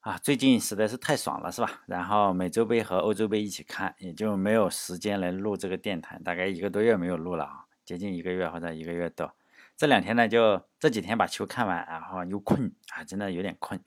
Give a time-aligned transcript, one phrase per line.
[0.00, 1.82] 啊，最近实在是太爽了，是吧？
[1.86, 9.30] 然后美洲杯和欧洲杯一起看，也就没有时间来录这个电台，大概一个多月没有录了啊，接近一个月或者一个月多。
[9.76, 13.78] 这两天呢，就这几天把球看完，然后又困啊，真的有点困。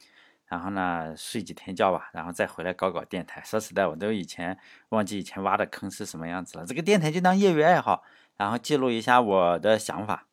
[0.45, 3.41] 然后呢，睡几天觉吧，然后再回来搞搞电台。
[3.43, 4.59] 说实在，我都以前
[4.89, 6.65] 忘记以前挖的坑是什么样子了。
[6.67, 8.03] 这个电台就当业余爱好，
[8.37, 10.27] 然后记录一下我的想法，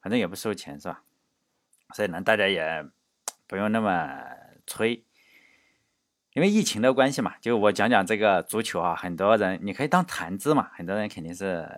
[0.00, 1.02] 反正也不收钱，是吧？
[1.94, 2.86] 所以呢，大家也
[3.46, 4.24] 不用那么
[4.66, 5.04] 催。
[6.40, 11.68] 因为疫情的关系嘛，就我讲讲这个足球啊，很多人你可以当谈资嘛，很多人肯定是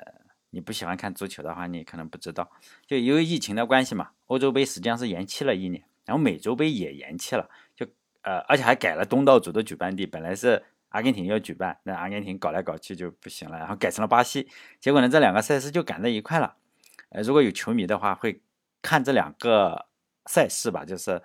[0.50, 2.48] 你不喜欢看足球的话，你可能不知道，
[2.86, 7.84] 就因为疫情的关系嘛，欧洲杯实际上是延期了一年，然后美洲杯也延期了，就
[8.22, 14.46] 呃而且还改了东道主的举办地，本来是阿根廷要举办，那阿根廷搞来搞去就不行了，然后改成了巴西，
[14.78, 16.54] 结果呢这两个赛事就赶在一块了，
[17.08, 18.40] 呃如果有球迷的话会
[18.80, 19.86] 看这两个
[20.26, 21.20] 赛事吧，就是。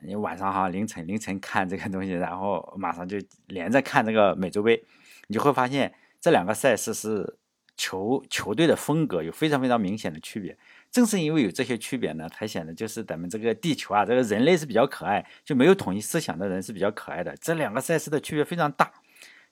[0.00, 4.84] 你晚上哈凌晨凌晨 看这个东西，然后马上就连着看这个美洲杯，
[5.28, 7.38] 你就会发现这两个赛事是
[7.76, 10.56] 球球队的风格有非常非常明显的区别。
[10.90, 17.36] 正是因为有这些区别呢，才显得就是咱们这个地球啊，这个人类是比较可爱，就没有统一思想的人是比较可爱的。
[17.40, 18.92] 这两个赛事的区别非常大。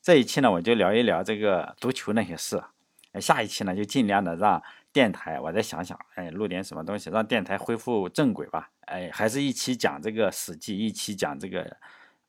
[0.01, 2.63] 这一期呢，我就聊一聊这个足球那些事。
[3.21, 4.63] 下一期呢，就尽量的让。
[4.95, 8.71] 电台，我再想想，哎，录点什么东西，让电台恢复正轨吧。
[8.83, 11.77] 哎，还是一起讲这个《史记》，一起讲这个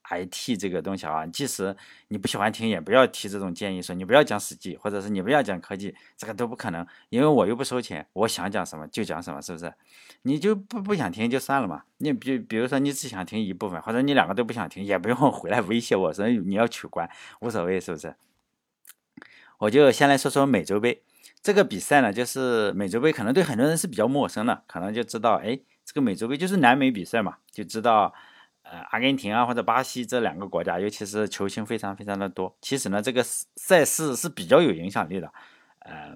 [0.09, 1.27] IT 这个东西啊。
[1.27, 1.75] 即使
[2.07, 9.71] 你不喜欢听，也不要提这种建议，说你不要讲《史记》，或者是你不要讲科技，这个都不可能，因为我又不收钱，我想讲什么就讲什么，是不是？
[10.23, 11.83] 你就不不想听就算了嘛。
[11.99, 17.07] 你比比如说你只想听一部分，或者你两个都不想听，也不用回来威胁我说你要取关，
[17.41, 18.15] 无所谓，是不是？
[19.59, 21.03] 我就先来说说美洲杯。
[21.45, 28.11] 这个比赛呢，就是美洲杯，可能对很多人是比较陌生的，可能就知道，哎，这个美洲杯就是南美比赛嘛，就知道，
[28.63, 32.57] 呃，阿根廷啊或者巴西这两个国家，尤其是球星非常非常的多。
[32.61, 35.31] 其实呢，这个赛事是比较有影响力的，
[35.81, 36.15] 呃，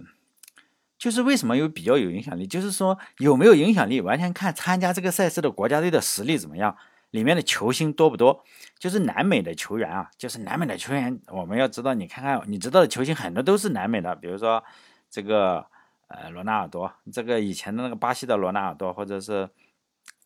[0.98, 6.76] 就是为什么有比较有影响力，就是说有没有影响力，完全看参加这个赛事的国家队的实力怎么样，
[7.12, 8.44] 里面的球星多不多。
[8.80, 14.64] 就是南美的球员啊，就是南美的球员，我们要知道，你看看你知道的球星很多都是南美的，比如说。
[15.10, 15.66] 这个
[16.08, 19.50] 呃，罗纳尔多，这个以前的那个巴西的罗纳尔多，或者是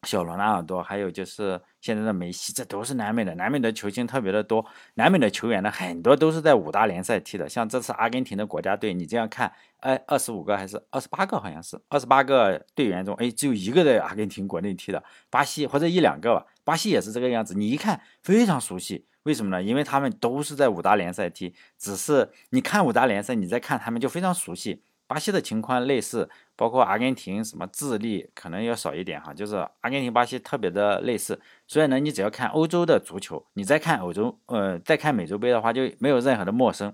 [0.03, 3.35] 小罗纳尔多，还有就是现在的梅西，这都是南美的。
[3.35, 7.47] 南美的球星特别的多，南美的球员呢，很多都是在五大联赛踢的。
[7.49, 11.37] 像这次阿根廷的国家队，你这样看，哎，二十五个还是二十八个？
[11.39, 15.03] 好像是二十八个队员中，哎，只有一个在阿根廷国内踢的。
[15.29, 17.53] 巴西或者一两个吧，巴西也是这个样子。
[17.53, 19.63] 你一看非常熟悉，为什么呢？
[19.63, 24.81] 因为他们都是在五大联赛踢，只是你看五大联赛，你再看他们就非常熟悉。
[25.05, 31.39] 巴西的情况类似，包括阿根廷、什么智利可能要少一点哈，就是阿根廷、巴西特别的类似。
[31.67, 36.93] 所以呢，你只要看欧洲的足球，你再看欧洲，呃，再看美洲杯的话，就没有任何的陌生。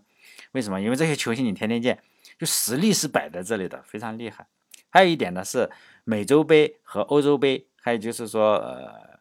[0.51, 0.81] 为什么？
[0.81, 1.99] 因为这些球星你天天见，
[2.37, 4.47] 就实力是摆在这里的，非常厉害。
[4.89, 5.69] 还有一点呢是
[6.03, 9.18] 美洲杯和欧洲杯，还有就是说呃。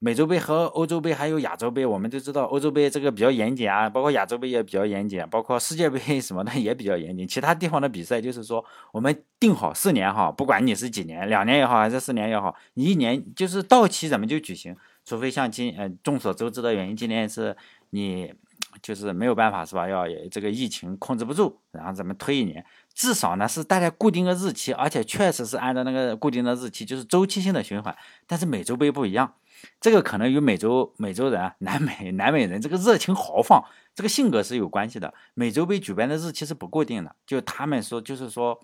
[0.00, 7.26] 美洲杯和欧洲杯还有亚洲杯，我们都知道欧洲杯这个比较严谨啊，包括亚洲杯也比较严谨，包括世界杯什么的也比较严谨。
[7.26, 17.56] 其他地方的比赛就是说，我们定好四年哈，不管你是几年，两年也好还是四年也好，你一年就是到期咱们就举行，除非像今呃众所周知的原因，今年是
[17.90, 18.32] 你
[18.80, 19.88] 就是没有办法是吧？
[19.88, 22.64] 要这个疫情控制不住，然后咱们推一年，
[22.94, 27.92] 至少呢是大家固定个日期，而且确实是按照那个固定的日期，就是周期性的循环。
[28.28, 29.34] 但是美洲杯不一样。
[29.80, 33.64] 这个可能与美洲美洲人、南美南美人这个热情豪放，
[33.94, 35.12] 这个性格是有关系的。
[35.34, 38.60] 美洲杯举办的日期是不固定的，就他们说，就是说，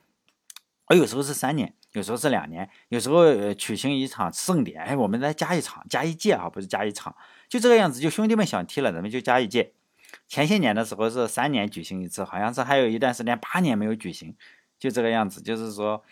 [0.88, 7.14] 我有时候是三年，有时候是两年，有时候呃举行一场盛典，哎，我们再加一场，加一届啊，不是加一场，
[7.48, 8.00] 就这个样子。
[8.00, 9.72] 就兄弟们想踢了，咱们就加一届。
[10.28, 14.36] 前些年的时候是三年举行一次，好像是还有一段时间八年没有举行，
[14.78, 16.02] 就这个样子，就是说。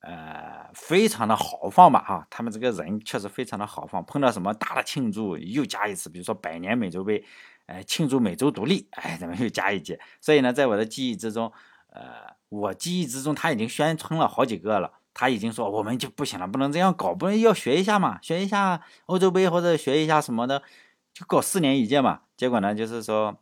[0.00, 4.02] 呃，非常的豪放吧，哈，他们这个人确实非常的豪放。
[4.04, 7.22] 碰到什么大的庆祝，又加一次，比如说百年美洲杯，
[7.66, 10.00] 哎，庆祝美洲独立，哎，咱们又加一届。
[10.18, 11.52] 所以呢，在我的记忆之中，
[11.88, 12.02] 呃，
[12.48, 20.62] 我记忆之中他已经宣称了好几个了，他已经说我们就不行了，不能这样搞，不能要学一下嘛，学一下欧洲杯或者学一下什么的，
[21.12, 22.20] 就搞四年一届嘛。
[22.38, 23.36] 结果呢，就是说。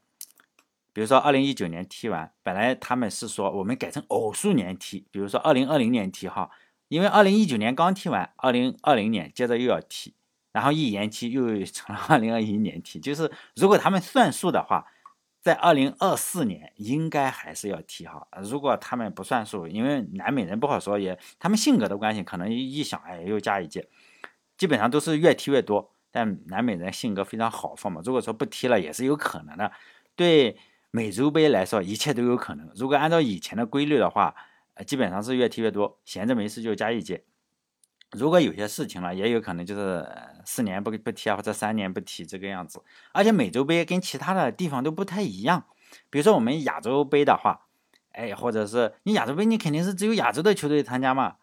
[0.99, 6.51] 比如说，二零一九年踢完，本来他们是说我们改成偶数年踢，比如说二零二零年踢哈，
[6.89, 10.13] 因为二零一九年刚踢完，二零二零年接着又要踢，
[10.51, 12.99] 然后一延期又成了二零二一年踢。
[12.99, 14.87] 就是如果他们算数的话，
[15.41, 18.27] 在二零二四年应该还是要踢哈。
[18.43, 23.89] 如果他们不算数，因为南美人不好说，也他们性格的关系，可能一想，哎，又加一届，
[24.57, 25.93] 基本上都是越踢越多。
[26.11, 29.71] 但南美人性格非常豪放嘛，如果说不踢了也是有可能的。
[30.17, 30.59] 对
[30.91, 32.71] 美洲杯来说，一切都有可能。
[32.75, 34.35] 如果按照以前的规律的话，
[34.75, 37.25] 呃，基本上是越踢越多，闲着没事就加一届。
[38.13, 40.09] 如果有些事情了，也有可能就是
[40.47, 42.83] 四年不不踢啊，或者三年不踢这个样子。
[43.13, 45.67] 而且美洲杯跟其他的地方都不太一样，
[46.09, 47.67] 比如说我们亚洲杯的话，
[48.13, 51.37] 哎，或者是你亚洲杯，你肯定是只有亚洲的球队参加嘛。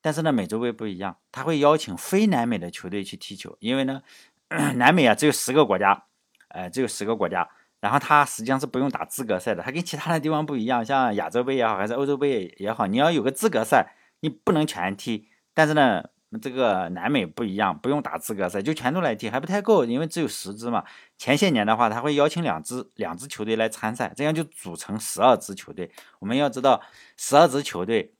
[0.00, 4.02] 但是呢，美洲杯不一样，他会邀请非南美的球队去踢球，因为呢，
[4.76, 6.04] 南美啊只有十个国家，
[6.48, 7.48] 呃，只有十个国家，
[7.84, 15.28] 然后他实际上是不用打资格赛的，他跟其他的地方不一样，像亚洲杯也好，还是欧洲杯也好，你要有个资格赛，你不能全踢。
[15.52, 16.02] 但是呢，
[16.40, 20.82] 这个南美不一样，不用打资格赛，就全都来踢，还不太够，因为只有十支嘛。
[21.18, 25.90] 前些年的话，他会邀请两支两支球队来参赛，这样就组成十二支球队。
[26.20, 26.80] 我们要知道，
[27.18, 28.14] 十二支球队。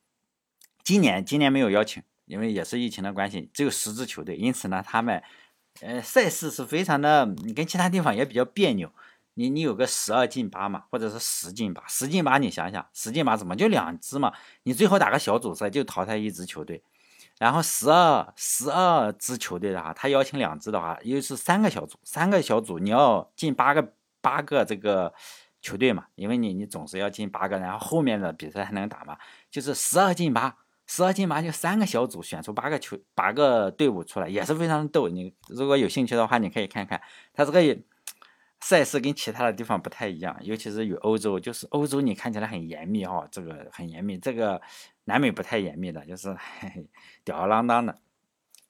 [0.82, 5.22] 今年今年没有邀请，因为也是疫情的关系，只有十支球队，因此呢，他们
[5.80, 8.92] 呃赛事是非常的，你跟其他地方也比较别扭。
[9.34, 14.32] 你你有个十二进八嘛，或者是十进八，十进八你想想，十进八怎么就两支嘛？
[14.62, 16.82] 你最后打个小组赛就淘汰一支球队，
[17.38, 25.12] 然后十二十二支球队的话，他邀请两支的话，又是三个小组，三个小组你要进八个八个这个。
[25.64, 29.16] 球队嘛，因为你你总是要进八个，然后后面的比赛还能打嘛，
[29.50, 30.54] 就是十二进八。
[30.86, 35.08] 十二进八就三个小组选出八个球八个队伍出来，也是非常逗。
[35.08, 37.00] 你如果有兴趣的话，你可以看看。
[37.32, 37.62] 他这个
[38.64, 44.16] 赛事跟其他的地方不太一样，尤其是与欧洲，就是欧洲你看起来很严密哈，这个很严密。
[44.16, 44.62] 这个
[45.04, 46.34] 南美不太严密的，就是
[47.24, 47.98] 吊儿郎当的。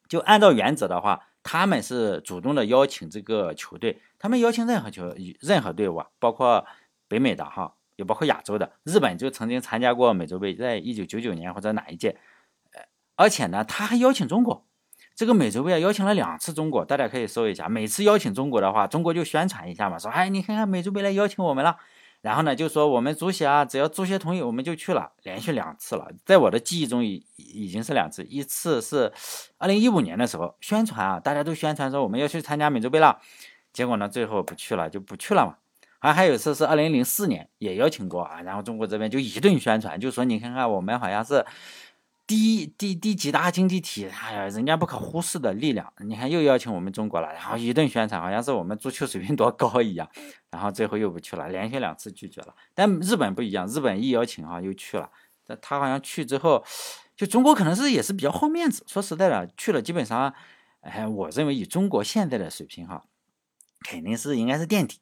[0.09, 6.67] 就按照原则的话，他们是主动的邀请这个球队，他们邀请任何球任何队伍，包括
[7.07, 7.77] 北美的哈。
[7.95, 12.19] 也包括亚洲的，日本就曾经参加过美洲杯，在一九九九年或者哪一届，
[13.15, 14.67] 而且呢，他还邀请中国，
[15.15, 21.77] 这个美洲杯啊邀请了两次中国，大家可以搜一下，每次邀请中国的话，中国就宣传一下嘛，说，哎，你看看美洲杯来邀请我们了，
[22.23, 29.13] 然后呢，就说我们足协啊，只要足协同意，我们就去了，连续两次了，在我的记忆中已已经是两次，一次是
[29.59, 33.21] 二零一五年的时候宣传啊，大家都宣传说我们要去参加美洲杯了，
[33.73, 35.57] 结果呢，最后不去了，就不去了嘛。
[36.01, 41.43] 啊，还有一次是二零零四年也邀请过啊，然后中国这边就一顿宣传，就说你看看我们好像是
[42.27, 50.09] 第第第几大经济体，哎呀，人家不可忽视的力量，你看又邀请我们中国了，然后一顿宣传，好像是我们足球水平多高一样，
[50.51, 52.55] 然后最后又不去了，连续两次拒绝了。
[52.73, 55.11] 但日本不一样，日本一邀请啊又去了，
[55.61, 56.65] 他好像去之后，
[57.15, 60.33] 就中国可能是也是比较好面子，说实在的，去了基本上，
[60.81, 63.05] 哎，我认为以中国现在的水平哈，
[63.87, 64.99] 肯定是应该是垫底。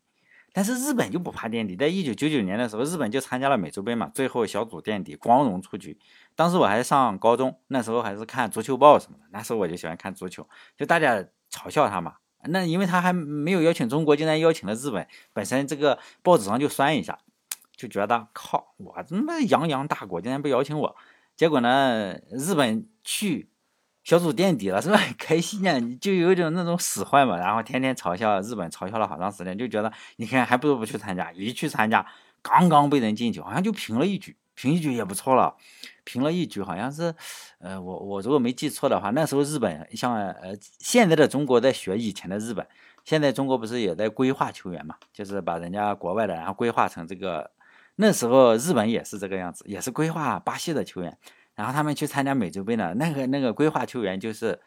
[0.55, 5.99] 但是日本就不怕垫底，在一九九九年的时候，日本就参加了美洲杯嘛，最后小组垫底，光荣出局。
[6.34, 12.14] 当时我还上高中，那时候还是看足球报什么的，那时候我就喜欢看足球，就大家嘲笑他嘛。
[12.44, 17.19] 那因为他还没有邀请中国，竟然邀请了日本，本身这个报纸上就酸一下，
[17.76, 20.96] 就觉得靠，我他妈泱泱大国竟然不邀请我，
[21.37, 23.49] 结果呢，日本去。
[24.05, 24.99] 小组垫底了是吧？
[25.17, 32.05] 开心啊，就有一种那种使坏嘛，然后天天嘲笑日本，嘲笑了好长时间，就觉得你看还不如不去参加，一去参加，
[32.43, 35.55] 刚刚被人进球，好像就平了一局，平一局也不错了，
[36.05, 37.15] 平了一局好像是，
[37.59, 42.67] 呃，我我如果没记错的话，那时候日本像呃现在的中国在学以前的日本，
[43.05, 47.51] 现在中国不是也在规划球员嘛，就是把人家国外的然后规划成这个，
[47.97, 51.17] 那时候日本也是这个样子，也是规划巴西的球员。
[51.55, 54.59] 然后他们去参加美洲杯呢，那个那个规划球员就是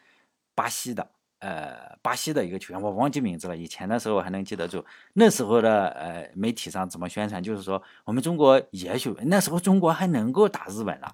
[0.53, 3.57] 巴西的，呃，巴西的一个球员，我忘记名字了。
[3.57, 11.11] 以前的时候还能记得住，那时候的呃媒体上怎么宣传，就是说我们中国也许那时候中国还能够打日本了。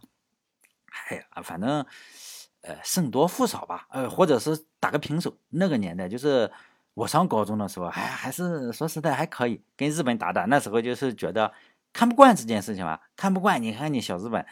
[1.08, 1.86] 哎呀，反正
[2.62, 5.36] 呃胜多负少吧，呃或者是打个平手。
[5.50, 6.52] 那个年代就是
[6.94, 10.46] 我上高中的时候，还还是说实在还可以跟日本打打。
[10.46, 11.52] 那时候就是觉得
[11.94, 13.62] 看不惯这件事情嘛，看不惯。
[13.62, 14.46] 你看你小日本。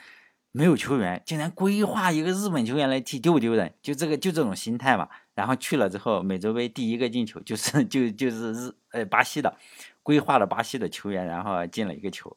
[0.52, 3.72] 没有球员，竟然规划一个日本球员来踢，丢不丢人？
[3.84, 5.08] 就这个，就这种心态嘛。
[5.36, 9.56] 然后去了之后，美洲杯第一个进球就是 就就是日呃巴西的，
[10.02, 12.36] 规划了巴西的球员，然后进了一个球。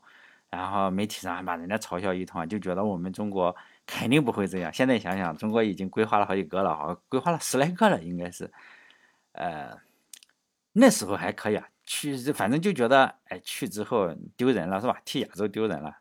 [0.51, 4.73] 然后媒体上还把人家嘲笑一通，就觉得我们中国肯定不会这样。
[4.73, 8.51] 现在想想，中国已经规划了好几个了，好规划了十来个了，应该是。
[9.33, 9.79] 呃，
[10.73, 15.01] 那时候还可以啊，去反正就觉得哎去之后丢人了是吧？
[15.05, 15.97] 替亚洲丢人了。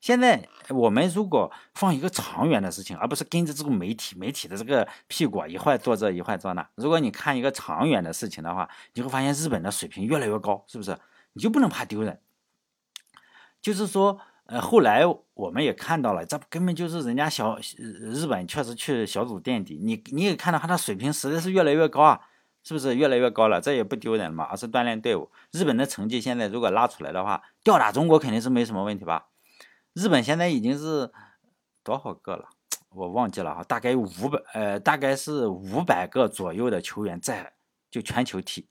[0.00, 6.68] 现在我们如果放一个长远的事情，而不是跟着这个媒体媒体的这个屁股一会做这一会做那。
[6.74, 10.98] 如果你看一个长远的事情的话，你会发现日本的水平越来越高，是不是？
[11.34, 12.20] 你就不能怕丢人。
[13.60, 22.20] 就是说，呃，后来我们也看到了，这根本就是人家小日本确实去小组垫底，你你也看到他的水平实在是越来越高啊。
[22.64, 23.60] 是不是越来越高了？
[23.60, 25.32] 这也不丢人嘛，而是锻炼队伍。
[25.50, 29.26] 日本的成绩现在如果拉出来的话，吊打中国肯定是没什么问题吧？
[29.94, 31.10] 日本现在已经是
[31.82, 32.50] 多少个了？
[32.90, 37.52] 我忘记了哈，大概有五百呃，大概是五百个左右的球员在
[37.90, 38.68] 就全球踢。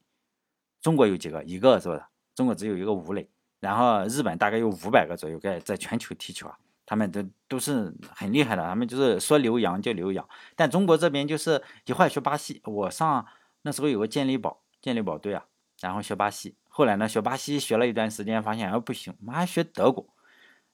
[0.79, 1.43] 中国有几个？
[1.43, 2.01] 一个是不是？
[2.33, 3.29] 中国只有一个吴磊。
[3.61, 10.27] 然后日本大概有五百个左右在在全球踢球啊，他们都都是很厉害的，他们就是说留洋就留洋。
[10.55, 13.25] 但中国这边就是一会儿学巴西，我上
[13.61, 15.45] 那时候有个健力宝健力宝队啊，
[15.79, 20.05] 然后学巴西，后来呢学巴西学了一段时间，发现哎不行，妈学德国，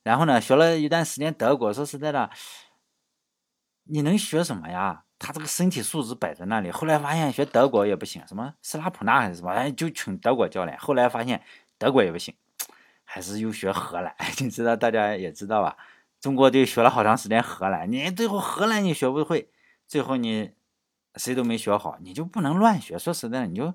[0.04, 2.30] 然后呢学了一段时间德国，说实在的，
[3.84, 5.04] 你能学什么呀？
[5.20, 11.44] 他这个身体素质摆在那里，后来发现学德国也不行，什么斯拉普纳还是什么，哎就请德国教练，后来发现
[11.78, 12.34] 德国也不行。
[13.10, 15.78] 还是又学荷兰， 你知道，大家也知道吧？
[16.20, 19.50] 中国队学了好长时间荷兰，你最后荷兰你学不会，
[19.88, 20.52] 最后你
[21.16, 23.00] 谁都没学好，你就不能乱学。
[23.00, 23.74] 说实在的，你就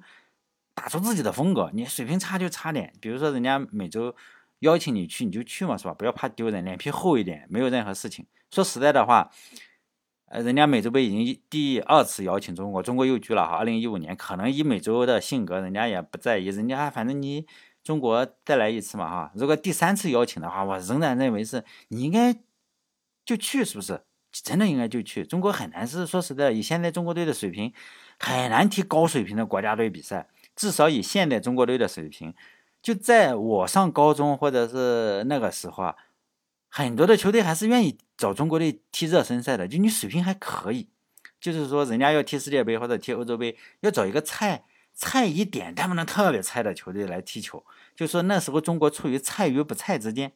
[0.74, 1.70] 打出自己的风格。
[1.72, 4.14] 你水平差就差点，比如说人家每周
[4.58, 5.94] 邀请你去，你就去嘛，是吧？
[5.94, 8.26] 不要怕丢人，脸皮厚一点，没有任何事情。
[8.50, 9.30] 说实在的话，
[10.26, 13.56] 呃，人家美洲杯已经第二次邀请中国，中国又拒了哈。
[13.56, 17.46] 二零一五年，可能以美洲的性格，人家也不在意，人家反正你。
[17.82, 22.32] 中国再来一次嘛哈，如果第三次邀请的话，我仍然认为是你应该
[23.24, 24.02] 就去，是不是？
[24.30, 25.26] 真的应该就去。
[25.26, 27.72] 中国很难是说实在，以现在中国队的水平，
[28.18, 30.28] 很难踢高水平的国家队比赛。
[30.54, 32.32] 至少以现在中国队的水平，
[32.80, 35.96] 就在我上高中或者是那个时候啊，
[36.68, 39.66] 很多的球队还是愿意找中国队踢热身赛的。
[39.68, 40.88] 就你水平还可以，
[41.40, 44.64] 就是说人家要踢世界杯或者踢欧洲杯，要找一个菜。
[44.94, 47.64] 菜一点，但不能特别菜的球队来踢球。
[47.94, 50.32] 就说那时候中国处于菜与不菜之间，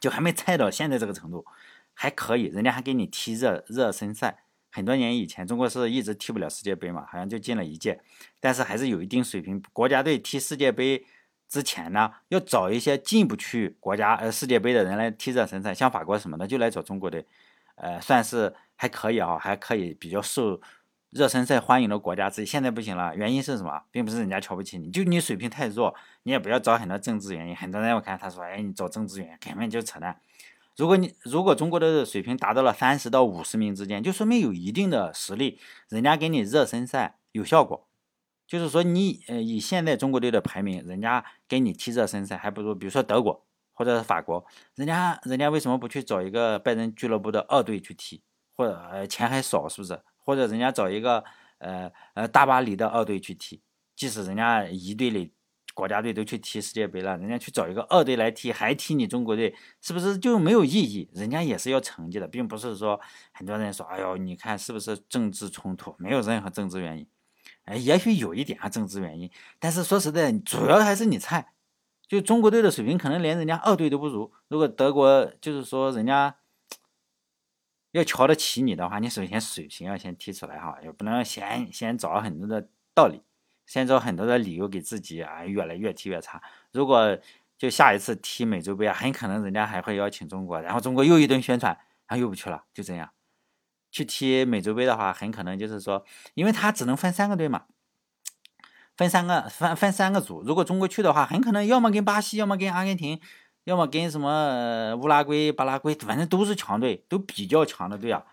[0.00, 1.44] 就还没菜到现在这个程度，
[1.92, 2.44] 还可以。
[2.44, 4.44] 人家还给你踢热热身赛。
[4.70, 8.00] 很多年以前，中国是一直踢不了世界杯嘛，好像就进了一届，
[8.40, 9.62] 但是还是有一定水平。
[9.72, 11.06] 国家队踢世界杯
[11.48, 17.24] 之前呢，要找一些进不去国家呃世界杯的人来踢热身赛，像法国什么的就来找中国队，
[17.76, 20.60] 呃，算是还可以啊，还可以比较受。
[21.14, 23.80] 热身赛欢迎的国家之一，现在不行了，原因是什么？
[23.92, 25.94] 并不是人家瞧不起你，就你水平太弱，
[26.24, 27.54] 你也不要找很多政治原因。
[27.54, 30.20] 很多人我看他说，哎，你找政治原因根本就扯淡。
[30.76, 37.86] 如果你如果中国的水平达到了三十到五十名之间，就说明有一定的实力，人家给你热身赛有效果。
[38.44, 44.44] 就是说你呃以现在中国队的排名，人家给你踢热身赛还不如比如说德国或者是法国，
[44.74, 48.20] 人家人家为什么不去找一个拜仁俱乐部的二队去踢，
[48.56, 50.00] 或者呃钱还少，是不是？
[50.24, 51.22] 或者人家找一个
[51.58, 53.60] 呃呃大巴黎的二队去踢，
[53.94, 55.32] 即使人家一队里
[55.74, 61.10] 国家队都去踢世界杯了，人家去找一个二队来踢，还踢你中国队，是不是就没有意义？
[61.12, 63.00] 人家也是要成绩的，并不是说
[63.32, 65.94] 很多人说，哎呦，你看是不是政治冲突？
[65.98, 67.06] 没有任何政治原因，
[67.64, 71.52] 哎，也许有一点啊政治原因，但是说实在，主要还是你菜，
[72.06, 74.32] 就中国队的水平可能连人家二队都不如。
[74.48, 76.36] 如果德国就是说人家。
[77.94, 83.22] 要瞧得起你的话，你首先水平要先踢出来哈，也不能先先找很多的道理，
[83.66, 86.42] 先找很多的理由给自己啊，越来越踢越差。
[86.72, 87.16] 如果
[87.56, 91.72] 就下一次踢美洲杯啊，很可能人家还会邀请中国，然后中国又一顿宣传，
[92.08, 93.10] 然后又不去了，就这样。
[93.92, 97.66] 去踢美洲杯的话，很可能就是说，因为他只能分三个队嘛，
[98.96, 100.42] 分三个分分三个组。
[100.42, 103.20] 如果中国去的话，很可能要么跟巴西，要么跟阿根廷。
[103.64, 108.24] 要么跟什么乌拉圭、巴拉圭，反正都是强队，都比较强的队啊，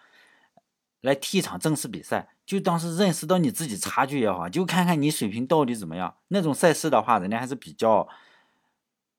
[1.01, 6.15] 来踢一场正式比赛，就当是认识到你自己差距也好，就看看你水平到底怎么样。
[6.27, 8.07] 那种赛事的话，人家还是比较，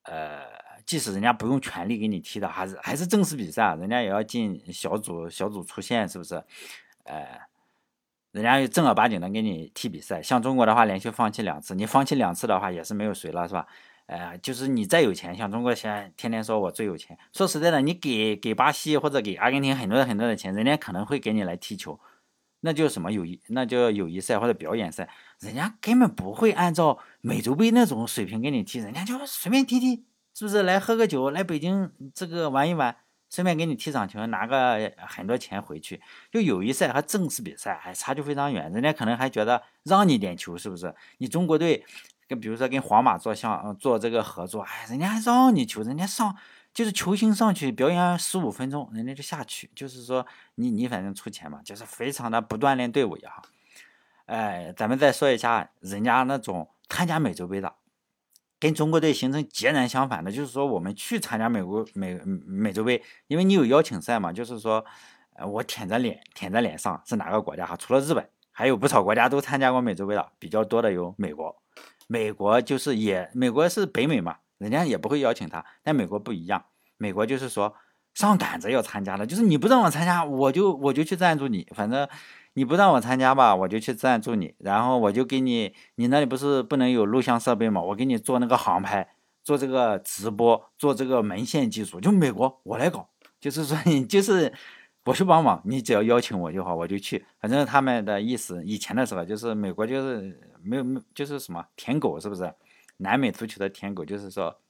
[0.03, 0.43] 呃，
[0.85, 6.45] 即使人家不用全力给你踢的，还是还是正式比赛，人家也要进小组，小组出线，是不是？
[7.05, 7.41] 呃，
[8.33, 10.23] 人家正儿八经的给你踢比赛。
[10.23, 13.67] 像中国的话，连续放弃两次，你放弃两次的话，也是没有谁了，是吧？
[14.13, 17.19] 哎，就是你再有钱，像中国现在天天说我最有钱。
[17.33, 21.99] 说实在的，你给给巴西或者给阿根廷很多很多的钱，人家可能会给你来踢球，
[22.61, 25.09] 那就什么友谊，那叫友谊赛或者表演赛，
[25.41, 30.05] 人家根本不会按照美洲杯那种水平给你踢，人家就随便踢踢，
[30.35, 30.63] 是不是？
[30.63, 32.95] 来喝个酒，来北京这个玩一玩，
[33.31, 36.03] 顺便给你踢场球，拿个很多钱回去。
[36.31, 40.95] 就友谊赛和正式比赛还差距非常远，人家可能还觉得让你点球，是不是？
[41.17, 41.87] 你中国队。
[42.37, 46.37] 比如说跟皇马做项做这个合作，哎，人家让你球，人家上
[46.73, 53.43] 就是球星上去表演十五分钟，人家就下去，就是说你你反正出钱嘛，就是非常的不锻炼队伍也好。
[54.27, 57.75] 哎，咱们再说一下人家那种参加美洲杯的，
[58.59, 64.85] 跟中国队形成截然相反的，就是说我们去参加美国美美洲杯，因为你有邀请赛嘛，就是说，
[65.47, 67.77] 我舔着脸舔着脸上是哪个国家哈？
[67.77, 68.29] 除了日本。
[68.55, 71.57] 还有不少国家都参加过美洲杯的，比较多的有美国。
[72.07, 75.65] 美国就是也，美国是北美嘛，人家也不会邀请他。
[75.83, 76.65] 但美国不一样，
[76.97, 77.75] 美国就是说
[78.15, 82.07] 上赶着要参加的，就是你不让我参加，我就我就去赞助你，反正
[82.55, 87.81] 你不让我参加吧，我就去赞助你，然后我就给你，你那里不是不能有录像设备吗？
[87.81, 89.09] 我给你做那个航拍，
[89.43, 93.09] 做这个直播，做这个门线技术，就美国我来搞，
[93.41, 94.53] 就是说你就是
[95.05, 97.25] 我去帮忙，你只要邀请我就好，我就去。
[97.41, 100.49] 反正他们的意思，以前的时候就是美国就是。
[100.65, 102.55] 没有没就是什么舔狗是不是？
[102.99, 104.61] 南美足球的舔狗就是说，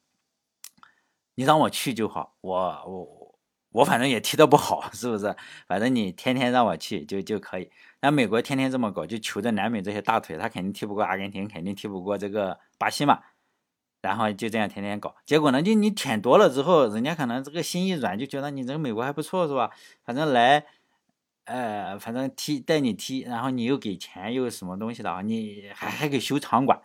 [1.35, 3.39] 你让我去就好，我我
[3.73, 5.37] 我反正也踢得不好，是不是？
[5.69, 7.71] 反正你天天让我去就就可以。
[8.01, 13.21] 那美国天天这么搞，就求着南美这些大腿，他肯定踢不过阿根廷，肯定踢不过这个巴西嘛。
[14.03, 19.71] 然后就这样天天搞，结果呢，就你舔多了之后，人家可能这个心一软，就觉得你这个美国还不错，是吧？
[20.05, 20.67] 反正来。
[21.45, 25.23] 呃，反正踢带你踢，然后你又给钱又什么东西的啊？
[25.23, 26.81] 你还还给修场馆，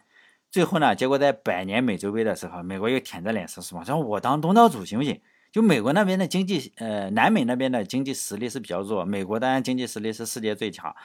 [0.50, 3.86] 最后呢，结果在百年美洲杯的时候，美国又舔着脸说什么？
[3.86, 5.21] 说我当东道主行不行？
[5.51, 10.95] 就美国那边的经济，呃，南美那边的经济实力是比较弱，美国当然经济实力是世界最强。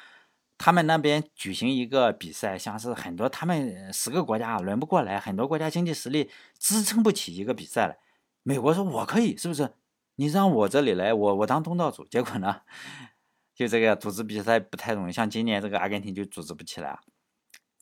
[0.65, 7.99] 他们那边举行一个比赛，像是很多他们十个国家轮不过来，很多国家经济实力支撑不起一个比赛来。
[8.45, 9.75] 美国说我可以，是不是？
[10.15, 12.05] 你让我这里来，我我当东道主。
[12.05, 12.61] 结果呢？
[13.57, 16.97] 就这个组织比赛不太容易，像今年这个阿根廷就组织不起来，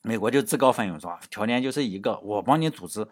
[0.02, 3.06] 美国就自告奋勇说条件就是一个，我帮你组织，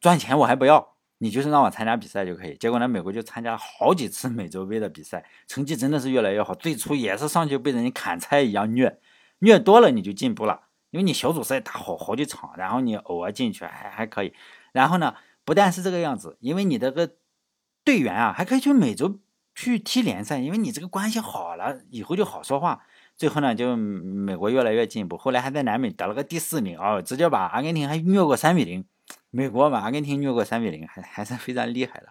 [0.00, 2.56] 赚钱我还不要，你就是让我参加比赛就可以。
[2.56, 6.54] 结果呢，美国就参加了好几次美洲杯的比赛，成绩真的是越来越好。
[6.54, 8.98] 最初也是上去被人家砍菜一样虐，
[9.38, 14.32] 虐多了你就进步了，因为你小组赛打好好几场，然后你偶尔进去还还可以。
[14.72, 17.12] 然后呢，不但是这个样子，因为你这个
[17.84, 19.20] 队员啊还可以去美洲。
[19.52, 22.80] 去踢联赛，因为你这个关系好了，以后就好说话。
[23.16, 28.82] 最后呢，就美国越来越进步，后来还在南美得了个第四名哦，直接把阿根廷还虐过三比零。
[29.30, 32.08] 美国把阿根廷虐过三比零，还还是非常厉害的。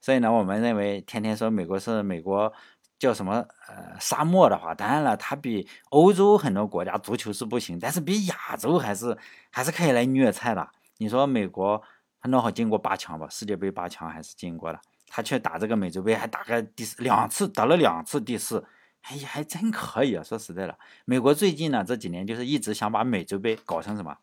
[0.00, 2.52] 所以呢，我们认为天天说美国是美国
[2.98, 9.16] 叫什么呃沙漠的话，当然了，它比欧洲很多国家足球是不行，但是比亚洲还是
[9.50, 10.68] 还是可以来虐菜的。
[10.98, 11.82] 你说美国
[12.20, 13.26] 他弄好进过八强吧？
[13.30, 14.80] 世界杯八强还是进过的。
[15.08, 18.64] 他却打这个美洲杯，还打个第四两次，得了两次第四，
[19.02, 20.22] 哎呀，还真可以啊！
[20.24, 24.16] 说实在的，美国最近呢这几年就是一直想把美洲杯搞成什么，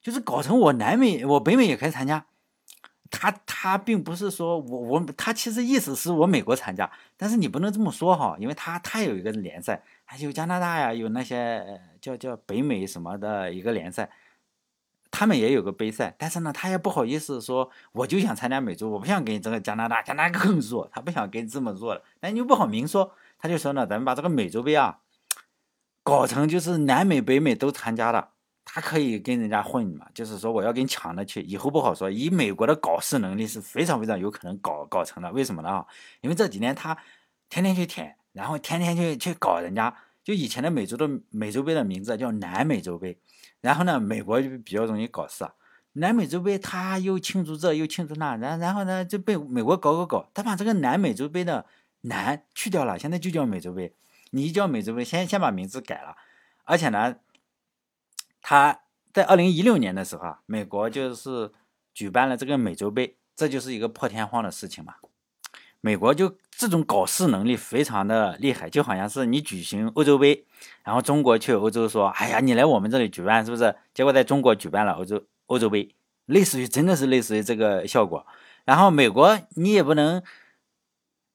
[0.00, 2.26] 就是搞成我南美、我北美也可以参加。
[3.10, 14.10] 他他并不是说我我他其实意思是我美国参加，但是你不能这么说哈，因为他他有一个联赛，还有加拿大呀，有那些叫叫北美什么的一个联赛。
[15.10, 24.98] 他们也有个杯赛，但是呢，他也不好意思说，我就想参加美洲，我不想跟这个加拿大，加拿大更弱，他不想跟这么弱的，但又不好明说，他就说呢，咱们把这个美洲杯啊，
[26.02, 28.32] 搞成就是南美、北美都参加了，
[28.70, 32.10] 他可以跟人家混嘛，就是说我要跟强的去，以后不好说。
[32.10, 35.86] 以美国的搞事能力是非常非常有可能搞搞成的，为什么呢？
[36.20, 36.94] 因为这几年他
[37.48, 43.18] 天天去舔，然后天天去去搞人家，就以前的美洲的美洲杯的名字叫南美洲杯。
[43.62, 45.48] 然后呢，美国就比较容易搞事，
[45.94, 51.64] 南美洲杯他又庆祝这又庆祝那，然然后呢就被美国搞搞搞，他把这个南美洲杯的
[52.02, 53.94] 南去掉了，现在就叫美洲杯。
[54.30, 56.14] 你一叫美洲杯，先先把名字改了，
[56.64, 57.16] 而且呢，
[58.42, 58.80] 他
[59.12, 61.50] 在二零一六年的时候啊，美国就是
[61.92, 64.94] 举办了这个美洲杯，这就是一个破天荒的事情嘛。
[65.80, 70.44] 美国就这种搞事能力非常的厉害，就好像是你举行欧洲杯，
[70.82, 75.94] 然后中国去欧洲说：“哎呀，你来我们这里举办是不是？”结果在中国举办了欧洲欧洲杯，
[76.26, 78.26] 类似于真的是类似于这个效果。
[78.64, 80.20] 然后美国你也不能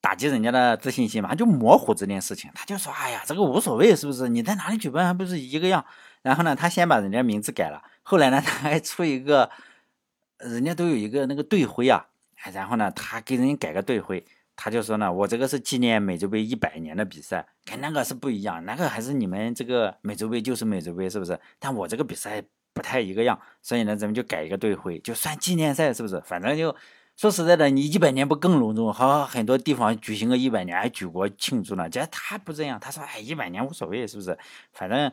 [0.02, 4.28] 打击人家的自信心嘛，就模糊这件事情，他就说：“哎呀，这个无所谓，是不是？
[4.28, 5.86] 你在哪里举办还不是一个样？”
[6.24, 9.52] 然后呢，他先把人家名字改了，后来呢，他还出一个，
[10.40, 12.08] 人家都有一个那个队徽啊。
[12.52, 21.40] 然后呢，他给人家改个队徽，他就说呢，我这个是纪念美洲杯一百年的比赛，跟那个是不一样，那个还是你们这个美洲杯就是美洲杯，是不是？
[21.58, 26.20] 但我这个比赛不太一个样，所以呢，咱们就改一个队徽，就算纪念赛，是不是？
[26.26, 26.76] 反正就
[27.16, 28.92] 说实在的，你一百年不更隆重？
[28.92, 34.38] 好，很多地方举行个一百年还举国庆祝呢，结果他不这样，他说，哎，一百年无所谓，是不是？
[34.74, 35.10] 反正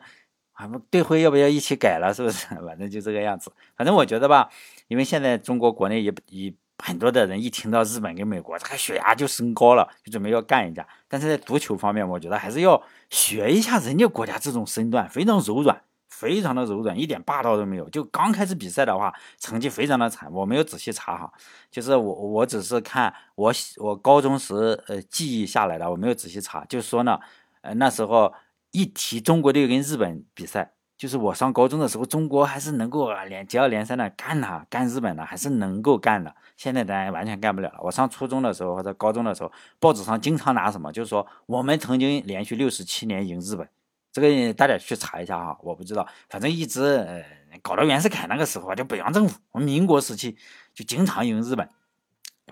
[0.61, 2.47] 啊，队徽要不要一起改了，是不是？
[2.67, 3.51] 反正就这个样子。
[3.77, 4.49] 反正我觉得吧，
[4.89, 6.53] 因为现在中国国内也也。
[6.83, 10.89] 很多的人一听到日本跟美国，这个血压就升高了，就准备要干一架。
[11.09, 17.87] 但是在足球方面，我觉得还是要学一下人家国家这种身段，非常柔软，非常的柔软，一点霸道都没有。
[17.91, 21.31] 就刚开始比赛的话，成绩非常的惨，我没有仔细查哈，
[21.71, 27.21] 就是我我只是看我我高中时呃记忆下来的，我没有仔细查，就说呢，
[27.61, 28.33] 呃那时候
[28.71, 36.35] 一提中国队跟日本比赛，就是我上高中的时候，中国还是能够连接二连三的干他，干日本的还是能够干的。
[36.57, 37.79] 现在咱完全干不了了。
[37.83, 43.69] 我上初中的时候或者高中的时候，报纸上经常拿什么，就是说我们曾经连续六十七年赢日本。
[44.13, 47.25] 这个大家去查一下哈，我不知道，反正一直呃
[47.63, 50.37] 搞到袁世凯那个时候，就北洋政府，我们民国时期
[50.75, 51.69] 就经常赢日本，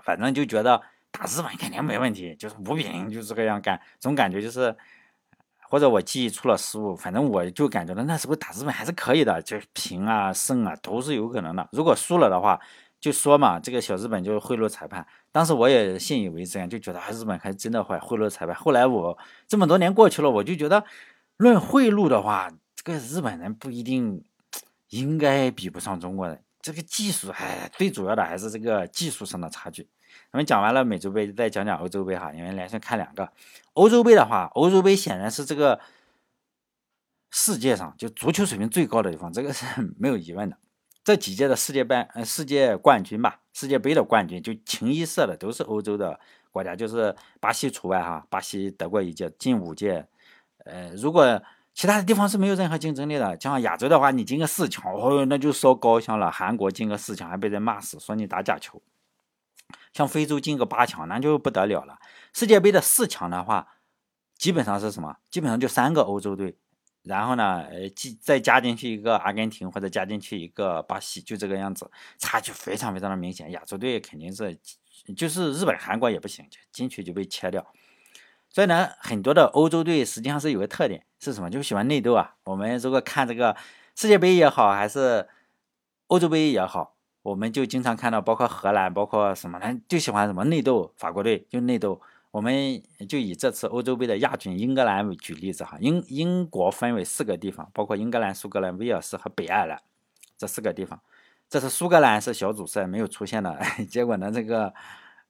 [0.01, 4.73] 反正就觉得打日本肯定没问题，就是无柄就这个样干，总感觉就是，
[5.69, 11.69] 或者我记忆出了失误，反正我就感觉到那时候打日本还是可以的，就是平啊胜啊都是有可能的。
[11.71, 12.59] 如果输了的话，
[12.99, 18.55] 就说嘛，这个小日本就是贿赂裁判，当时我也信以为真，就觉得啊日本还真的会贿赂裁判。
[18.55, 20.83] 后来我这么多年过去了，我就觉得。
[21.37, 24.21] 论贿赂的话，这个日本人不一定
[24.89, 26.37] 应该比不上中国人。
[26.61, 29.87] 这个技术，哎，最主要的还是这个技术上的差距。
[30.31, 33.31] 我们讲完了美洲杯，再讲讲欧洲杯哈，因为连续看两个。
[33.79, 35.79] 欧洲杯的话，欧洲杯显然是这个
[37.31, 39.65] 世界上就足球水平最高的地方，这个是
[39.97, 40.57] 没有疑问的。
[41.01, 46.19] 这几届的世界杯、呃世界冠军吧，世界杯的冠军就清一色的都是欧洲的
[46.51, 50.05] 国家，就是巴西除外哈，巴西得过一届，近五届。
[50.65, 51.41] 呃，如果
[51.73, 56.29] 其他的地方是没有任何竞争力的，像亚洲的话，你进个四强，哦，那就烧高香了。
[56.29, 58.81] 韩国进个四强还被人骂死，说你打假球。
[59.93, 61.99] 像非洲进个八强，那就不得了了。
[62.33, 63.67] 世界杯的四强的话，
[64.37, 65.17] 基本上是什么？
[65.29, 66.57] 基本上就三个欧洲队，
[67.03, 67.89] 然后呢，呃，
[68.21, 73.51] 再加进去一个阿根廷或者加进去一个巴西，就这个样子，差距非常非常的明显。
[73.51, 74.57] 亚洲队肯定是，
[75.17, 77.65] 就是日本、韩国也不行，进去就被切掉。
[78.49, 81.49] 所以呢，很多的欧洲队实际上是有个特点，是什么？
[81.49, 82.35] 就喜欢内斗啊。
[82.45, 83.55] 我们如果看这个
[83.95, 85.27] 世界杯也好，还是
[86.07, 89.79] 欧洲杯也好，我们就经常看到，包括荷兰，包括什么呢？
[89.87, 90.93] 就喜欢什么内斗。
[90.95, 92.01] 法国队就内斗。
[92.31, 95.77] 我们就以这次欧洲杯的亚军英格兰为举例子哈。
[95.81, 99.81] 英英国分为四个地方，包括英格兰、苏格兰、威尔士和北爱尔兰
[100.37, 101.01] 这四个地方。
[101.49, 104.71] 这是苏格兰是小组赛没有出现的， 结果呢，这个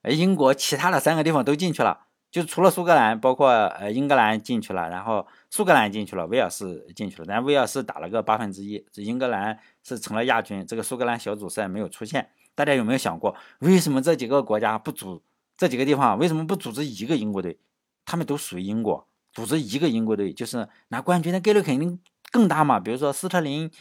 [0.04, 2.08] 英国其他的三个地方都进去了。
[2.31, 12.29] 就除了苏格兰，包括呃英格兰进去了，然后苏格兰进去了，威尔士进去了，但威尔士打了个八分之一，这英格兰是成了亚军，这个苏格兰小组赛没有出现。
[12.53, 15.23] 大家有没有想过，为什么这几个国家不组
[15.57, 17.57] 这几个地方为什么不组织一个英国队？
[18.05, 21.99] 他们都属于英国，组织一个英国队就是拿冠军的概率肯定
[22.31, 22.79] 更大嘛。
[22.79, 23.71] 比如说斯特林，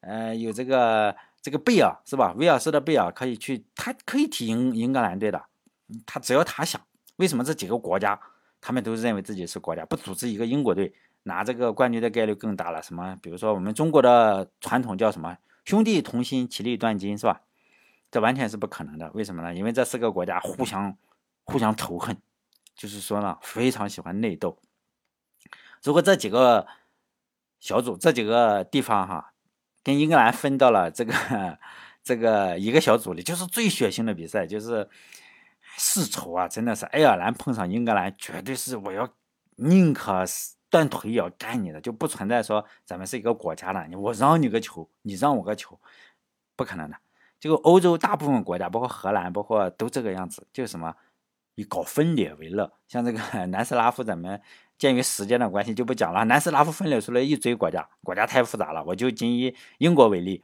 [0.00, 2.34] 呃有这个这个贝尔是吧？
[2.36, 5.44] 威尔士的贝尔可以去，他可以踢英英格兰队的，
[6.04, 6.80] 他只要他想。
[7.16, 8.18] 为什么这几个国家
[8.60, 10.92] 他们都认为自己是国家，不组织一个英国队
[11.24, 12.82] 拿这个冠军的概率更大了？
[12.82, 13.16] 什么？
[13.22, 17.42] 比如说我们中国的传统叫什么“兄弟同心，其利断金”，是吧？
[18.10, 19.10] 这完全是不可能的。
[19.12, 19.54] 为什么呢？
[19.54, 20.96] 因为这四个国家互相
[21.44, 22.16] 互相仇恨，
[22.74, 24.58] 就是说呢，非常喜欢内斗。
[25.82, 26.66] 如果这几个
[27.60, 29.34] 小组这几个地方哈，
[29.82, 31.58] 跟英格兰分到了这个
[32.02, 34.88] 这个一个小组里，就是最血腥的比赛，就是。
[35.76, 39.08] 世仇啊，真的是爱尔兰碰上英格兰，绝对是我要
[39.56, 40.24] 宁可
[40.70, 45.78] 断腿也要干你的，就不存在说咱们是一个国家的，我让你个球，你让我个球，
[46.56, 46.96] 不可能的。
[47.38, 50.94] 这个欧洲大部分国家，包括荷兰，包括都这个样子，就是什么
[51.54, 52.72] 以搞分裂为乐。
[52.88, 54.40] 像这个 南斯拉夫，咱们
[54.78, 56.24] 鉴于时间的关系就不讲了。
[56.24, 60.42] 南斯拉夫分裂出来一堆国家，国家太复杂了，我就仅以英国为例。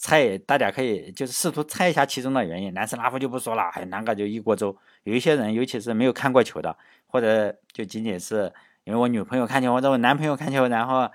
[0.00, 2.72] 猜，大家可以就是试图猜一下其中的原因。
[2.72, 4.74] 南斯拉夫就不说了，还有哪个就一锅粥。
[5.02, 6.74] 有一些人，尤其是没有看过球的，
[7.06, 8.50] 或者就仅仅是
[8.84, 11.06] 因为我女朋友看球，或者我男朋友看球，然后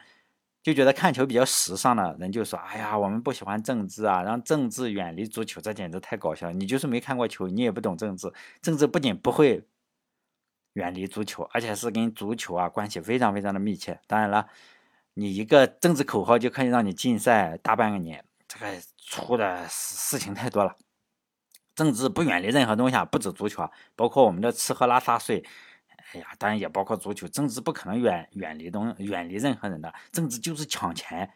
[0.61, 8.31] 就觉得看球比较时尚的人就说：“哎呀，我们不喜欢政治啊，让政治远离足球，这简直太搞笑。”你就是没看过球，你也不懂政治。
[8.61, 9.63] 政治不仅不会
[10.73, 13.99] 远离足球，而且是跟足球啊关系非常非常的密切。
[14.05, 14.47] 当然了，
[15.15, 18.23] 你一个政治口号就可以让你禁赛大半个年。
[18.57, 20.75] 这个出的事情太多了，
[21.75, 25.45] 政治不远离任何东西啊，不止足球啊，包括我们的吃喝拉撒睡，
[26.13, 27.27] 哎呀，当然也包括足球。
[27.27, 31.29] 政治不可能远远离东远离任何人的，政治就是抢钱，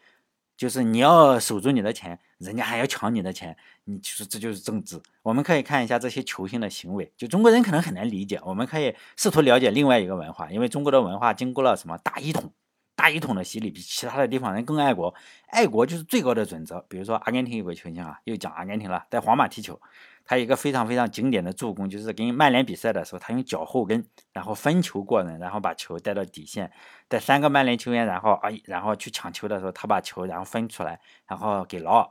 [0.55, 5.01] 就是你要守住你的钱，人家还要抢你的钱，你就是这就是政治。
[5.21, 12.53] 我们可以看一下这些球星的行为，就中国人可能很难理解，我们可以试图了解另外一个文化，因为中国的文化经过了什么大一统。
[12.99, 15.15] 大一统的洗礼比其他的地方人更爱国，
[15.47, 16.85] 爱国就是最高的准则。
[16.89, 19.79] 比如说阿根廷有个球星啊，又讲阿根廷了，在皇马踢球，
[20.25, 26.69] 他一个非常非常经典的助攻，就是跟曼联比赛的时候，他用脚后跟，然后分球过人，然后把球带到底线，
[27.07, 32.09] 带三个曼联球员，然后啊，然后去抢球的时候，他把球然后分出来，然后给劳尔，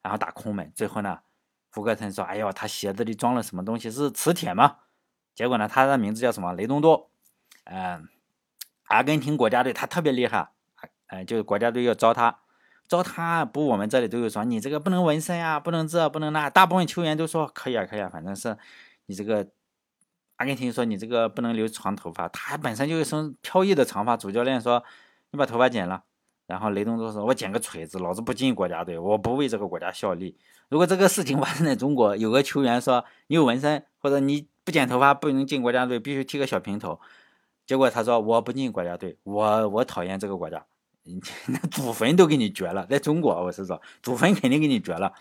[0.00, 0.72] 然后打空门。
[0.74, 1.18] 最后呢，
[1.70, 3.90] 福格森说：“哎呦，他鞋子里装了什么东西？
[3.90, 4.78] 是磁铁吗？”
[5.36, 6.54] 结果呢，他的名字叫什么？
[6.54, 7.10] 雷东多，
[7.64, 8.08] 嗯。
[8.86, 10.48] 阿根廷国家队他特别厉害，
[11.06, 12.38] 哎，就是国家队要招他，
[12.88, 18.56] 招他不，我们这里都有说你这个不能纹身呀，不能这不能那，大部分球员都说可以啊，可以啊，反正是
[19.06, 19.48] 你这个
[20.36, 24.84] 阿根廷说你这个不能留长头发，他本身就一身飘逸的长发，主教练说
[25.30, 26.04] 你把头发剪了，
[26.46, 30.38] 然后雷东多说我剪个锤子，老子不进国家队，我不为这个国家效力。
[30.68, 37.00] 如果这个事情发生在中国，有个球员说你有纹身或者你不剪头发不能进国家队，必须剃个小平头。
[37.66, 40.64] 结果他说我不进国家队，我我讨厌这个国家，
[41.46, 42.86] 那祖坟都给你掘了。
[42.86, 45.12] 在中国我是说祖坟肯定给你掘了，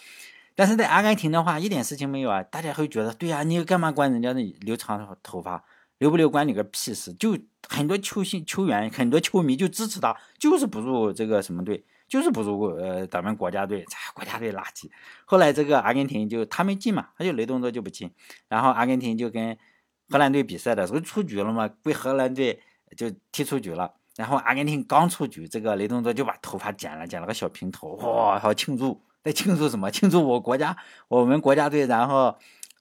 [0.54, 5.64] 但是在阿根廷的话一点事情没有啊，大家会觉得对呀，你干嘛管人家那留长头发，
[5.98, 7.12] 留不留关你个屁事？
[7.14, 7.36] 就
[7.68, 14.90] 很多球星球员很多球迷就支持他，就是不入这个什么队，就是不入呃咱们国家队，国家队垃圾。
[15.26, 18.12] 后来这个阿根廷就他没进嘛，他就雷动作就不进，
[18.48, 19.58] 然后阿根廷就跟。
[20.10, 21.68] 荷兰队比赛的时候出局了嘛？
[21.82, 22.62] 被荷兰队
[22.96, 23.94] 就踢出局了。
[24.16, 29.02] 然后阿根廷刚出局，这个雷东多就把头发剪了，剪了个小平头，哇，好庆祝！
[29.22, 29.92] 在庆祝什么？
[29.92, 30.78] 庆祝我国家，
[31.10, 32.38] 我们国家队然后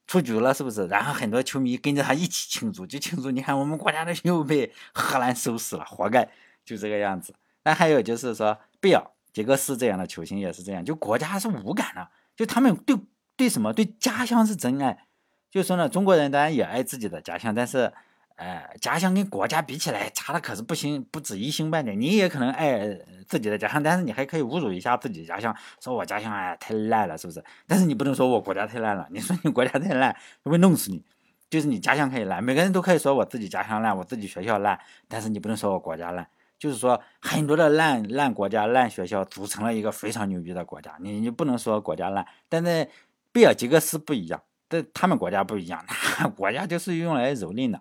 [0.06, 0.86] 出局了，是不是？
[0.86, 3.32] 然后很多球迷跟着他一起庆祝，就庆祝。
[3.32, 6.28] 你看我们国家队 又被荷兰收拾了，活该，
[6.64, 7.34] 就这个样子。
[7.64, 12.96] 那还有就是说，贝尔、杰克斯这样的球星也是这样，就国家是无感的，就他们对
[13.36, 13.72] 对什么？
[13.72, 15.06] 对家乡是真爱。
[15.54, 17.92] 就说呢，中国人当然也爱自己的家乡，但是，
[18.34, 21.98] 呃，家乡跟国家比起来，差的可是不行，不止一星半点。
[22.00, 22.88] 你也可能爱
[23.28, 27.40] 自己的家乡，但是你还可以侮辱一下自己的家乡，说我家乡哎太烂了，是不是？
[27.68, 31.00] 但是你不能说我国家太烂了，你说你国家太烂，会弄死你。
[31.48, 36.26] 就是你家乡可以烂，每个人都可以说我自己家乡烂，我自己学校烂，但是你不能说我国家烂。
[36.58, 42.26] 就是说很多的烂烂国家、烂学校组成了一个非常牛逼的国家，你你不能说国家烂。
[42.48, 42.88] 但是
[43.30, 44.42] 贝尔吉格斯不一样。
[44.68, 45.84] 这他们国家不一样，
[46.20, 47.80] 那国家就是用来蹂躏的。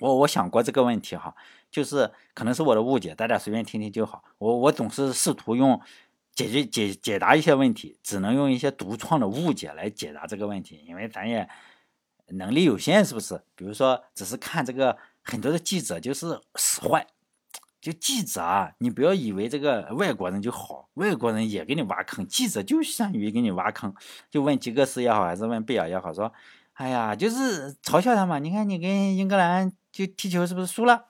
[0.00, 1.34] 我我想过这个问题哈，
[1.70, 4.24] 就是可能是我的误解，大家随便听听就好。
[4.38, 5.80] 我我总是试图用
[6.32, 11.48] 解决解解答一些问题，只能用一些独创的误解来解答这个问题，因为咱也
[12.28, 13.40] 能力有限，是不是？
[13.54, 17.06] 比如说，只是看这个很多的记者就是使坏。
[17.84, 22.26] 就记者啊，你不要以为这个外国人就好，外国人也给你挖坑。
[22.26, 23.94] 记者就善于给你挖坑，
[24.30, 26.32] 就问吉格斯也好，还是问贝尔也好，说，
[26.72, 28.38] 哎呀，就是嘲笑他嘛。
[28.38, 31.04] 你看你跟英格兰就踢球是不是输了？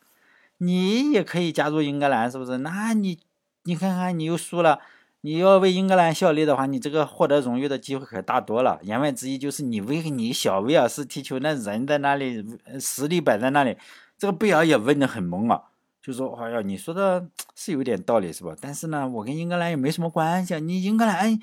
[0.58, 2.58] 你也可以加入英格兰，是不是？
[2.58, 3.20] 那你
[3.62, 4.80] 你看看你又输了，
[5.20, 8.80] 你要为英格兰效力的话，你这个获得荣誉的机会可大多了。
[8.82, 12.44] 言外之意就是你为你小威尔士踢球，那人在那里，
[12.80, 13.76] 实力摆在那里。
[14.18, 15.62] 这个贝尔也问的很懵啊。
[16.04, 18.54] 就说，哎呀，你说的是有点道理，是吧？
[18.60, 20.58] 但是呢，我跟英格兰也没什么关系啊。
[20.58, 21.38] 你英格兰，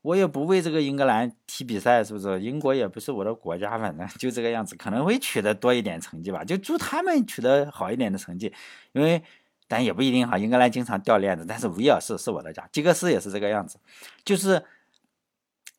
[0.00, 2.40] 我也不为这个英格兰踢比赛，是不是？
[2.40, 6.42] 英国也不是我的国家，反正就这个样子，可能会取得多一点成绩吧。
[6.42, 8.50] 就祝他们取得好一点的成绩，
[8.92, 9.22] 因为
[9.68, 10.38] 但也不一定哈。
[10.38, 13.78] 英格兰经常掉链子，但是威尔士是我的家，吉格斯也是这个样子。
[14.24, 14.64] 就是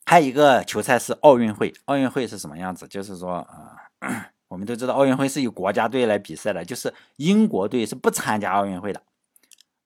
[0.06, 2.88] 还有一个球赛是奥运会，奥运会是什么样子？
[2.88, 3.48] 就是说，
[4.02, 4.28] 呃。
[4.48, 9.02] 我们都知道奥运会是由国家队来比赛的，就是英国队是不参加奥运会的。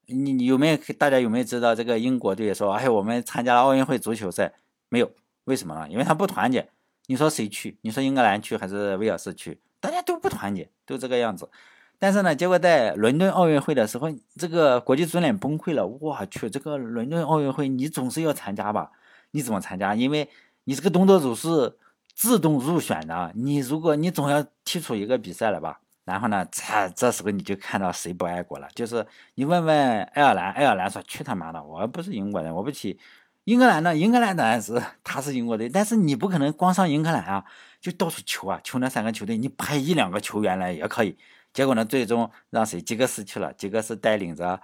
[0.05, 4.53] 你你有没有大家有没有知道这个英国队说，哎，我们参加了奥运会足球赛？
[4.89, 5.09] 没有，
[5.45, 5.87] 为什么呢？
[5.89, 6.69] 因为他不团结。
[7.07, 7.77] 你说谁去？
[7.81, 9.59] 你说英格兰去还是威尔士去？
[9.79, 11.49] 大家都不团结，都这个样子。
[11.97, 15.87] 但是呢，结果在伦敦奥运会的时候，这个国际足联崩溃了。
[15.87, 18.91] 我去，这个伦敦奥运会你总是要参加吧？
[19.31, 19.95] 你怎么参加？
[19.95, 20.29] 因为
[20.65, 21.77] 你这个东道主是。
[22.15, 28.67] 自动入选的，你如果你总要踢出一个比赛来吧，然后呢，这这时候你就看到谁不爱国了。
[28.75, 32.99] 就是你问问爱尔兰，爱尔兰说去他妈的，我不是英国人，我不踢。
[33.45, 33.95] 英格兰呢？
[33.95, 37.43] 英格兰当然是 他是英国队，但是你不可能光上英格兰啊，
[37.79, 41.17] 就到处求啊，求那三个球队，你派一两个球员来也可以。
[41.53, 42.81] 结果呢，最终让谁？
[42.81, 44.61] 吉格斯去了，吉格斯带领着。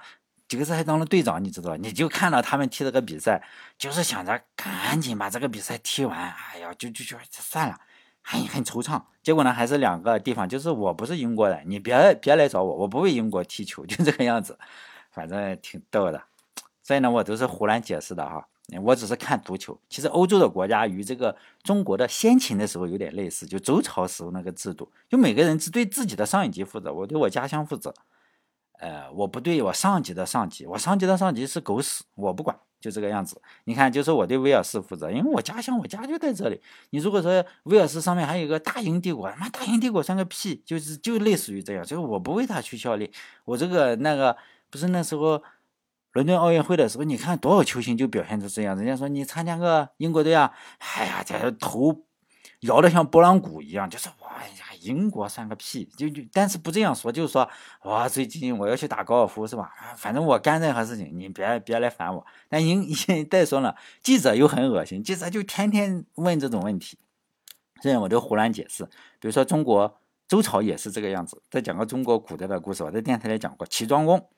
[0.48, 1.76] 几个字还当了队长，你知道？
[1.76, 3.44] 你就看到他们踢这个比赛，
[3.78, 6.18] 就是想着赶紧把这个比赛踢完。
[6.18, 7.80] 哎呀，就就就算了，
[8.22, 9.02] 很很惆怅。
[9.22, 14.58] 结果呢，还是两个地方，就是我不是英国人，你别别来找我，我不为英国踢球，就这个样子。
[15.12, 16.24] 反正挺逗的。
[16.82, 18.48] 所以呢，我都是胡乱解释的哈。
[18.84, 19.78] 我只是看足球。
[19.90, 27.94] 其实欧洲的国家与这个中国的先秦的时候有点类似，就周朝时候那个制度，就每个人只对自己的上一级负责，我对我家乡负责。
[28.80, 33.42] 呃，我不对我上级的上级，我上级的上级是狗屎，我不管，就这个样子。
[33.64, 36.62] 你看，就是我对威尔士负责，因为我家乡，我家就在这里。
[36.92, 43.12] 你如果说威尔士上面还有一个大英帝国，他妈大英帝国算个屁，就是就类似于这样，就是我不为他去效力。
[43.46, 44.38] 我这个那个
[44.70, 45.42] 不是那时候
[46.14, 52.04] 伦敦奥运会的时候，你看多少球星就表现出这样，人家说你参加个英国队啊，哎呀，这头
[52.60, 54.67] 摇的像拨浪鼓一样，就是哇呀。
[54.88, 57.48] 英国算个屁，就就但是不这样说，就是说
[57.84, 59.72] 哇，最近我要去打高尔夫是吧？
[59.96, 62.26] 反正我干任何事情，你别别来烦我。
[62.50, 62.88] 但英
[63.30, 66.98] 再说了，记者又很恶心，记者就天天问这种问题，
[67.82, 68.86] 这样我就胡乱解释。
[69.20, 71.42] 比如说中国周朝也是这个样子。
[71.50, 74.30] 再讲个中国古代的故事，我在电台里讲过，齐庄公，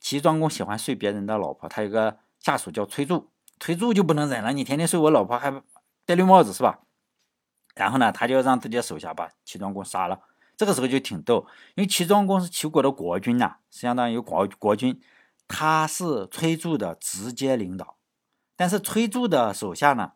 [0.00, 3.26] 齐庄公喜欢睡别人的老婆，他有个下属叫崔杼，
[3.58, 5.62] 崔杼就不能忍了，你天天睡我老婆还
[6.04, 6.80] 戴绿帽子是吧？
[7.80, 10.20] 然后呢，他就让自己的手下把齐庄公杀了。
[10.54, 15.00] 这个时候就挺逗，因为齐庄公是齐国的国君呐，相当于国国君，
[15.48, 17.96] 他是崔杼的直接领导。
[18.54, 20.12] 但是崔杼的手下呢，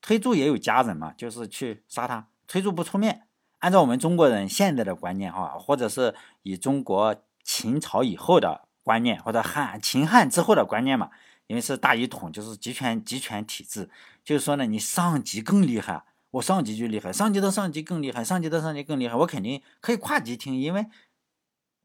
[0.00, 3.26] 崔杼也有家人嘛，就是去杀他，崔杼不出面。
[3.58, 11.10] 按照我们中国人现在的观念哈，或者是以中国秦朝以后的观念，或者汉秦汉之后的观念嘛，
[11.48, 13.90] 因为是大一统，就是集权集权体制，
[14.24, 16.04] 就是说呢，你上级更厉害。
[16.32, 20.86] 我上级就厉害，上级的上级更厉害，上级的上级更厉害，我肯定可以跨级听，因为，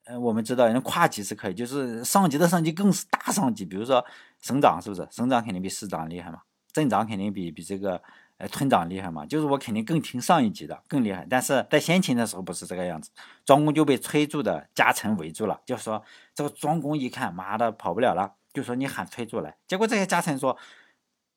[0.03, 4.05] 呃，我们知道人跨级是可以，就是上级的上级更是大上级，比如说
[4.39, 5.07] 省长是不是？
[5.09, 7.99] 省长肯定比市长厉害嘛，镇长肯定比比这个
[8.37, 11.25] 呃村长厉害嘛，就是我肯定更听上一级的，更厉害。
[11.27, 13.09] 但是在先秦的时候不是这个样子，
[13.45, 16.03] 庄公就被崔杼的家臣围住了，就说
[16.35, 20.55] 这个庄公一看，妈的跑不了了，就说你喊崔杼来，结果这些家臣说。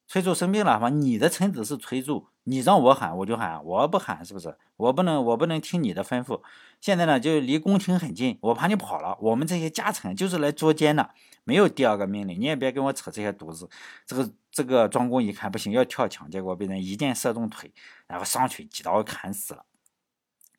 [0.08, 0.88] 崔柱生病了嘛？
[0.88, 4.56] 你的臣子是崔柱，你让我喊我就喊，我不喊是不是？
[4.78, 6.40] 我不能，我不能听你的吩咐。
[6.80, 9.18] 现在呢，就离宫廷很近，我怕你跑了。
[9.20, 11.10] 我们这些家臣就是来捉奸的，
[11.44, 12.40] 没有第二个命令。
[12.40, 13.68] 你也别跟我扯这些犊子。
[14.06, 17.70] 这个这个庄公一看不行，要跳墙，结果被人一箭射中腿，
[18.06, 19.66] 然后上去几刀砍死了。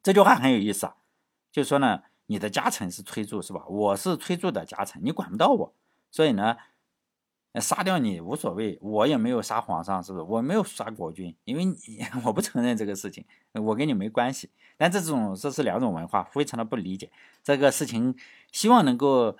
[0.03, 0.93] 这句话很有意思啊，
[1.51, 3.65] 就说呢，你的家臣是崔柱是吧？
[3.67, 5.73] 我是崔柱的家臣，你管不到我，
[6.11, 6.57] 所以呢。
[7.55, 10.23] 杀掉你无所谓，我也没有杀皇上，是不是？
[10.23, 11.65] 我没有杀国君，因为
[12.23, 14.49] 我不承认这个事情，我跟你没关系。
[14.77, 17.11] 但这种这是两种文化，非常的不理解
[17.43, 18.15] 这个事情，
[18.51, 19.35] 希望能够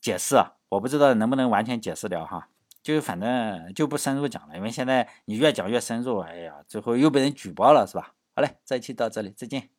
[0.00, 2.48] 解释啊，我不知道能不能完全解释了哈，
[2.82, 8.14] 就反正就不深入讲了，因为现在你越讲越深入，哎呀，最后又被人举报了，是吧？
[8.34, 9.70] 好嘞，这一期到这里，再见。